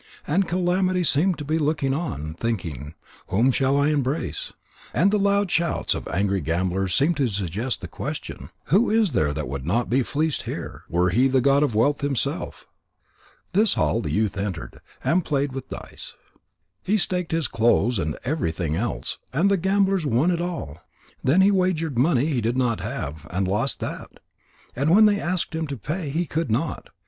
And 0.25 0.47
Calamity 0.47 1.03
seemed 1.03 1.37
to 1.37 1.45
be 1.45 1.59
looking 1.59 1.93
on, 1.93 2.33
thinking: 2.33 2.95
"Whom 3.27 3.51
shall 3.51 3.77
I 3.77 3.89
embrace?" 3.89 4.51
And 4.95 5.11
the 5.11 5.19
loud 5.19 5.51
shouts 5.51 5.93
of 5.93 6.07
angry 6.07 6.41
gamblers 6.41 6.95
seemed 6.95 7.17
to 7.17 7.27
suggest 7.27 7.81
the 7.81 7.87
question: 7.87 8.49
"Who 8.73 8.89
is 8.89 9.11
there 9.11 9.31
that 9.31 9.47
would 9.47 9.63
not 9.63 9.91
be 9.91 10.01
fleeced 10.01 10.41
here, 10.49 10.81
were 10.89 11.11
he 11.11 11.27
the 11.27 11.39
god 11.39 11.61
of 11.61 11.75
wealth 11.75 12.01
himself?" 12.01 12.65
This 13.53 13.75
hall 13.75 14.01
the 14.01 14.09
youth 14.09 14.39
entered, 14.39 14.81
and 15.03 15.23
played 15.23 15.51
with 15.51 15.69
dice. 15.69 16.15
He 16.81 16.97
staked 16.97 17.31
his 17.31 17.47
clothes 17.47 17.99
and 17.99 18.17
everything 18.23 18.75
else, 18.75 19.19
and 19.31 19.51
the 19.51 19.55
gamblers 19.57 20.03
won 20.03 20.31
it 20.31 20.41
all. 20.41 20.79
Then 21.23 21.41
he 21.41 21.51
wagered 21.51 21.99
money 21.99 22.25
he 22.25 22.41
did 22.41 22.57
not 22.57 22.79
have, 22.79 23.27
and 23.29 23.47
lost 23.47 23.79
that. 23.81 24.09
And 24.75 24.89
when 24.89 25.05
they 25.05 25.19
asked 25.19 25.53
him 25.53 25.67
to 25.67 25.77
pay, 25.77 26.09
he 26.09 26.25
could 26.25 26.49
not. 26.49 26.89